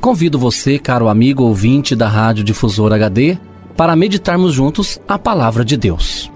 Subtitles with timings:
[0.00, 3.36] Convido você, caro amigo ouvinte da Rádio Difusor HD,
[3.76, 6.30] para meditarmos juntos a palavra de Deus.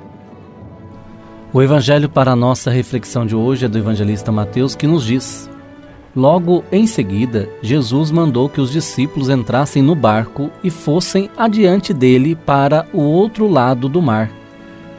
[1.52, 5.48] O evangelho para a nossa reflexão de hoje é do evangelista Mateus, que nos diz:
[6.14, 12.34] Logo em seguida, Jesus mandou que os discípulos entrassem no barco e fossem adiante dele
[12.34, 14.28] para o outro lado do mar,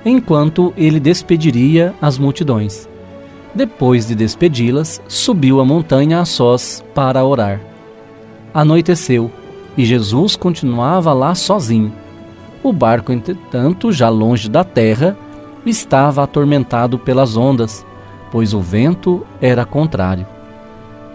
[0.06, 2.88] enquanto ele despediria as multidões.
[3.53, 7.72] Depois de despedi-las, subiu a montanha a sós para orar.
[8.53, 9.31] Anoiteceu
[9.78, 11.91] e Jesus continuava lá sozinho.
[12.62, 15.18] O barco, entretanto, já longe da terra,
[15.66, 17.86] estava atormentado pelas ondas,
[18.31, 20.25] pois o vento era contrário.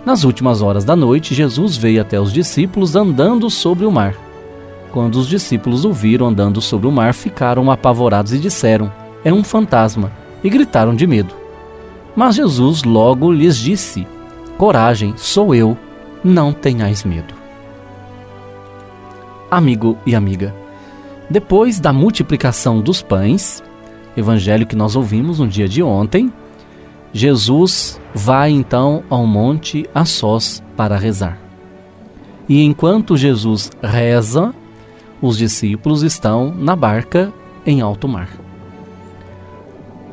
[0.05, 4.15] Nas últimas horas da noite, Jesus veio até os discípulos andando sobre o mar.
[4.91, 8.93] Quando os discípulos o viram andando sobre o mar, ficaram apavorados e disseram:
[9.25, 10.11] É um fantasma,
[10.43, 11.35] e gritaram de medo.
[12.17, 14.07] Mas Jesus logo lhes disse:
[14.57, 15.77] Coragem, sou eu
[16.25, 17.35] não tenhais medo.
[19.51, 20.55] Amigo e amiga,
[21.31, 23.63] depois da multiplicação dos pães,
[24.17, 26.33] evangelho que nós ouvimos no dia de ontem,
[27.13, 31.39] Jesus vai então ao monte a sós para rezar.
[32.49, 34.55] E enquanto Jesus reza,
[35.21, 37.33] os discípulos estão na barca
[37.67, 38.31] em alto mar.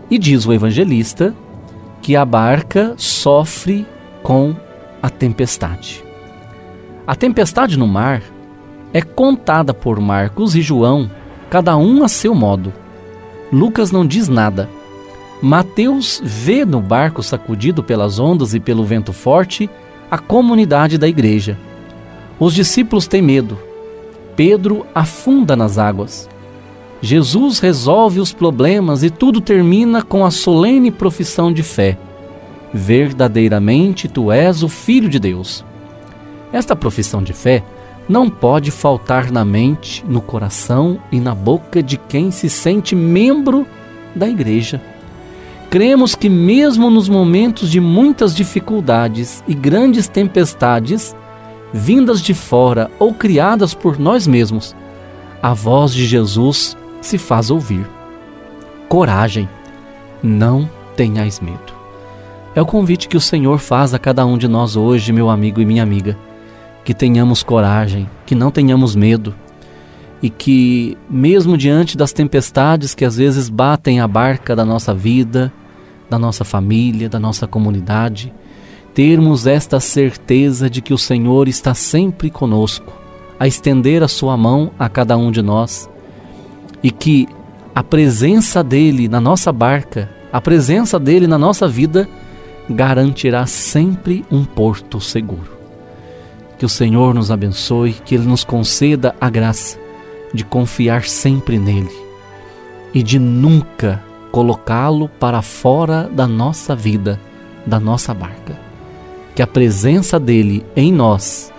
[0.10, 1.34] E diz o evangelista
[2.02, 3.86] que a barca sofre
[4.22, 4.56] com
[5.06, 6.04] a tempestade.
[7.06, 8.24] A tempestade no mar
[8.92, 11.12] é contada por Marcos e João,
[11.48, 12.74] cada um a seu modo.
[13.54, 14.68] Lucas não diz nada.
[15.44, 19.70] Mateus vê no barco sacudido pelas ondas e pelo vento forte
[20.10, 21.56] a comunidade da igreja.
[22.40, 23.60] Os discípulos têm medo.
[24.36, 26.28] Pedro afunda nas águas.
[27.00, 31.96] Jesus resolve os problemas e tudo termina com a solene profissão de fé
[32.74, 35.64] verdadeiramente tu és o Filho de Deus.
[36.52, 37.64] Esta profissão de fé
[38.08, 43.66] não pode faltar na mente, no coração e na boca de quem se sente membro
[44.16, 44.82] da igreja.
[45.70, 51.16] Cremos que, mesmo nos momentos de muitas dificuldades e grandes tempestades,
[51.74, 54.76] vindas de fora ou criadas por nós mesmos,
[55.42, 57.86] a voz de Jesus se faz ouvir.
[58.88, 59.50] Coragem,
[60.24, 61.75] não tenhais medo.
[62.56, 65.60] É o convite que o Senhor faz a cada um de nós hoje, meu amigo
[65.60, 66.18] e minha amiga.
[66.86, 69.36] Que tenhamos coragem, que não tenhamos medo
[70.22, 75.52] e que, mesmo diante das tempestades que às vezes batem a barca da nossa vida,
[76.10, 78.34] da nossa família, da nossa comunidade,
[78.94, 82.94] termos esta certeza de que o Senhor está sempre conosco,
[83.38, 85.90] a estender a sua mão a cada um de nós
[86.82, 87.28] e que
[87.74, 92.08] a presença dele na nossa barca, a presença dele na nossa vida,
[92.70, 95.56] garantirá sempre um porto seguro.
[96.58, 99.78] Que o Senhor nos abençoe, que Ele nos conceda a graça
[100.34, 101.96] de confiar sempre nele
[102.94, 107.20] e de nunca colocá-lo para fora da nossa vida,
[107.66, 108.60] da nossa barca.
[109.34, 111.54] Que a presença dele em nós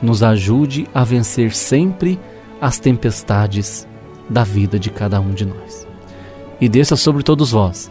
[0.00, 2.18] nos ajude a vencer sempre
[2.60, 3.86] as tempestades
[4.28, 5.86] da vida de cada um de nós.
[6.60, 7.90] E desça sobre todos vós